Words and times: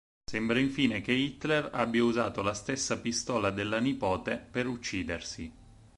Sembra 0.25 0.57
infine 0.57 0.99
che 1.01 1.11
Hitler 1.11 1.69
abbia 1.73 2.03
usato 2.03 2.41
la 2.41 2.55
stessa 2.55 2.99
pistola 2.99 3.51
della 3.51 3.77
nipote 3.79 4.35
per 4.37 4.65
uccidersi. 4.65 5.53